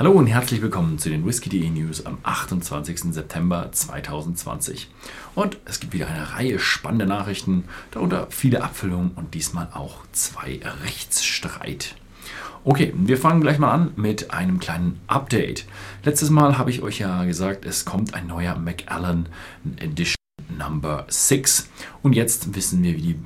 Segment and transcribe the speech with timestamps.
[0.00, 3.12] Hallo und herzlich willkommen zu den Whisky.de News am 28.
[3.12, 4.88] September 2020.
[5.34, 10.58] Und es gibt wieder eine Reihe spannender Nachrichten, darunter viele Abfüllungen und diesmal auch zwei
[10.84, 11.96] Rechtsstreit.
[12.64, 15.66] Okay, wir fangen gleich mal an mit einem kleinen Update.
[16.02, 19.28] Letztes Mal habe ich euch ja gesagt, es kommt ein neuer Macallan
[19.76, 20.16] Edition
[20.56, 21.68] Number 6
[22.02, 23.20] und jetzt wissen wir, wie die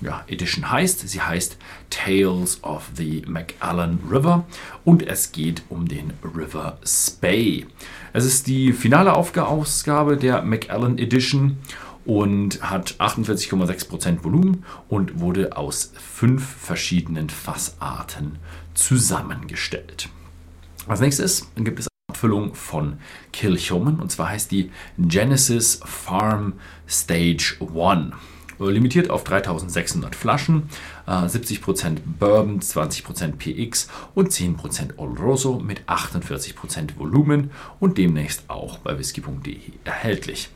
[0.00, 1.08] ja, Edition heißt.
[1.08, 1.56] Sie heißt
[1.90, 4.44] Tales of the Macallan River
[4.84, 7.66] und es geht um den River Spey.
[8.12, 11.58] Es ist die finale Ausgabe der Macallan Edition
[12.04, 18.38] und hat 48,6% Volumen und wurde aus fünf verschiedenen Fassarten
[18.74, 20.08] zusammengestellt.
[20.86, 22.98] Als nächstes gibt es eine Abfüllung von
[23.32, 26.54] Kilchoman und zwar heißt die Genesis Farm
[26.88, 28.14] Stage 1
[28.68, 30.64] limitiert auf 3600 Flaschen,
[31.06, 38.98] 70% äh, Bourbon, 20% PX und 10% Oloroso mit 48% Volumen und demnächst auch bei
[38.98, 40.50] whisky.de erhältlich.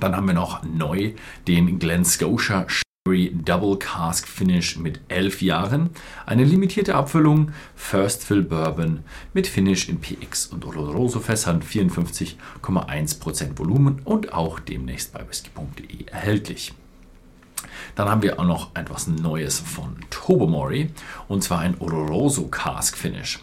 [0.00, 1.12] Dann haben wir noch neu
[1.46, 5.90] den Glen Scotia Sherry Double Cask Finish mit 11 Jahren,
[6.26, 14.00] eine limitierte Abfüllung First Fill Bourbon mit Finish in PX und Oloroso Fässern 54,1% Volumen
[14.04, 16.74] und auch demnächst bei whisky.de erhältlich.
[17.96, 20.90] Dann haben wir auch noch etwas Neues von Tobomori
[21.28, 23.40] und zwar ein Oloroso Cask Finish.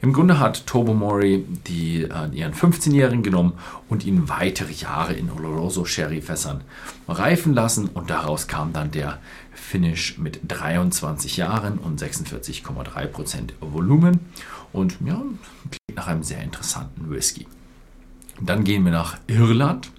[0.00, 3.54] Im Grunde hat Tobomori die, äh, ihren 15-Jährigen genommen
[3.88, 6.62] und ihn weitere Jahre in Oloroso Sherry Fässern
[7.08, 9.18] reifen lassen und daraus kam dann der
[9.52, 14.20] Finish mit 23 Jahren und 46,3% Volumen
[14.72, 17.46] und ja, klingt nach einem sehr interessanten Whisky.
[18.40, 19.90] Dann gehen wir nach Irland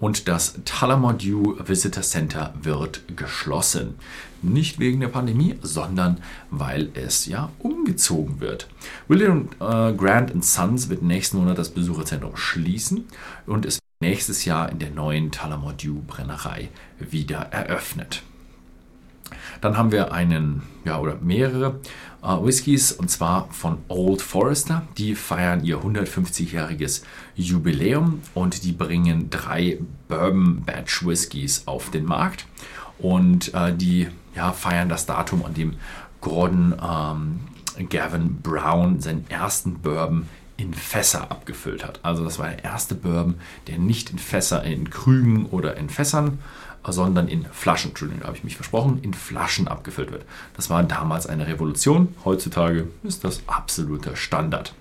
[0.00, 1.18] und das Tullamore
[1.66, 3.94] Visitor Center wird geschlossen.
[4.42, 6.18] Nicht wegen der Pandemie, sondern
[6.50, 8.68] weil es ja umgezogen wird.
[9.08, 13.06] William äh, Grant Sons wird nächsten Monat das Besucherzentrum schließen
[13.46, 15.74] und es nächstes Jahr in der neuen Tullamore
[16.06, 16.68] Brennerei
[16.98, 18.22] wieder eröffnet.
[19.64, 21.80] Dann haben wir einen, ja, oder mehrere
[22.22, 24.82] äh, Whiskys und zwar von Old Forester.
[24.98, 27.02] Die feiern ihr 150-jähriges
[27.34, 32.44] Jubiläum und die bringen drei Bourbon Batch Whiskys auf den Markt.
[32.98, 35.76] Und äh, die ja, feiern das Datum, an dem
[36.20, 42.00] Gordon ähm, Gavin Brown seinen ersten Bourbon in Fässer abgefüllt hat.
[42.02, 43.36] Also das war der erste Bourbon,
[43.66, 46.38] der nicht in Fässer, in Krügen oder in Fässern
[46.86, 50.24] sondern in Flaschen, Entschuldigung, habe ich mich versprochen, in Flaschen abgefüllt wird.
[50.54, 52.14] Das war damals eine Revolution.
[52.24, 54.74] Heutzutage ist das absoluter Standard.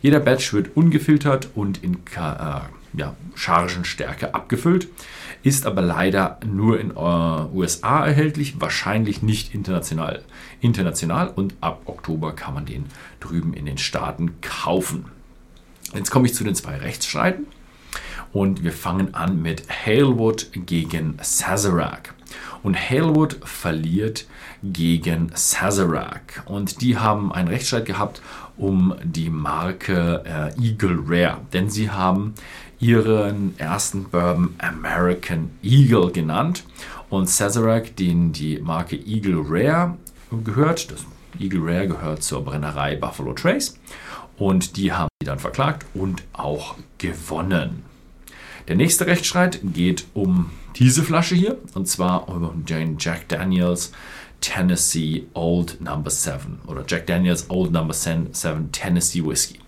[0.00, 2.60] Jeder Batch wird ungefiltert und in äh,
[2.94, 4.88] ja, Chargenstärke abgefüllt,
[5.42, 10.22] ist aber leider nur in äh, USA erhältlich, wahrscheinlich nicht international.
[10.60, 12.86] International und ab Oktober kann man den
[13.20, 15.06] drüben in den Staaten kaufen.
[15.94, 17.46] Jetzt komme ich zu den zwei Rechtsstreiten.
[18.32, 22.14] Und wir fangen an mit Halewood gegen Sazerac.
[22.62, 24.26] Und Halewood verliert
[24.62, 26.42] gegen Sazerac.
[26.46, 28.22] Und die haben einen Rechtsstreit gehabt
[28.56, 31.38] um die Marke äh, Eagle Rare.
[31.52, 32.34] Denn sie haben
[32.78, 36.64] ihren ersten Bourbon American Eagle genannt.
[37.10, 39.96] Und Sazerac, den die Marke Eagle Rare
[40.44, 41.04] gehört, das
[41.38, 43.78] Eagle Rare gehört zur Brennerei Buffalo Trace.
[44.38, 47.91] Und die haben sie dann verklagt und auch gewonnen.
[48.68, 53.92] Der nächste Rechtsstreit geht um diese Flasche hier und zwar um den Jack Daniels
[54.40, 58.32] Tennessee Old Number 7 oder Jack Daniels Old Number 7
[58.72, 59.58] Tennessee Whiskey.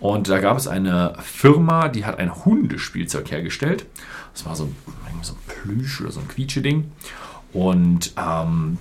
[0.00, 3.86] Und da gab es eine Firma, die hat ein Hundespielzeug hergestellt.
[4.34, 4.76] Das war so ein,
[5.22, 6.90] so ein Plüsch oder so ein Quietscheding.
[7.52, 8.78] Und ähm,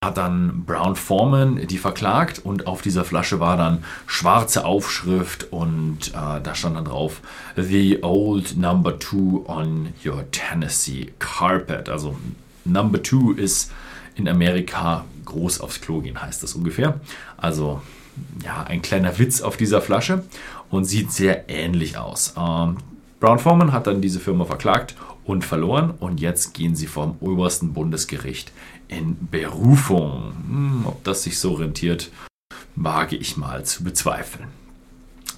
[0.00, 5.52] da hat dann Brown Foreman die verklagt und auf dieser Flasche war dann schwarze Aufschrift
[5.52, 7.20] und äh, da stand dann drauf
[7.56, 11.88] The Old Number Two on Your Tennessee Carpet.
[11.88, 12.16] Also
[12.64, 13.72] Number Two ist
[14.14, 17.00] in Amerika groß aufs Klo gehen, heißt das ungefähr.
[17.36, 17.82] Also
[18.44, 20.24] ja, ein kleiner Witz auf dieser Flasche
[20.70, 22.34] und sieht sehr ähnlich aus.
[22.36, 22.78] Ähm,
[23.20, 24.94] Brown Foreman hat dann diese Firma verklagt
[25.26, 28.52] und verloren und jetzt gehen sie vom obersten Bundesgericht
[28.88, 30.32] in Berufung.
[30.48, 32.10] Hm, ob das sich so rentiert,
[32.76, 34.48] wage ich mal zu bezweifeln.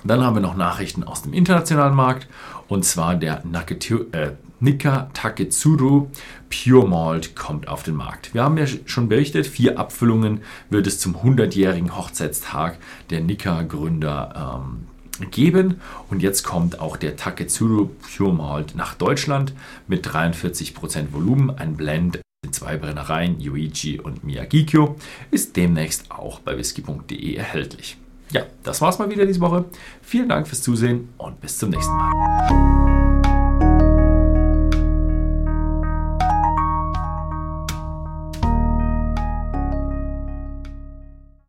[0.05, 2.29] Dann haben wir noch Nachrichten aus dem internationalen Markt
[2.69, 6.08] und zwar der Naketu, äh, Nika Taketsuru
[6.50, 8.35] Pure Malt kommt auf den Markt.
[8.35, 12.79] Wir haben ja schon berichtet, vier Abfüllungen wird es zum 100-jährigen Hochzeitstag
[13.11, 14.87] der Nika-Gründer ähm,
[15.26, 15.81] geben.
[16.11, 19.53] Und jetzt kommt auch der Taketsuru Pure Malt nach Deutschland
[19.87, 24.97] mit 43% Volumen, ein Blend in zwei Brennereien, Yuichi und Miyagikyo,
[25.31, 27.97] ist demnächst auch bei whisky.de erhältlich.
[28.31, 29.65] ja, das war's mal wieder diese Woche.
[30.03, 32.77] Vielen Dank fürs Zusehen und bis zum nächsten Mal.